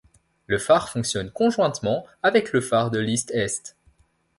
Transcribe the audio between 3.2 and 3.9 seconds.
Est.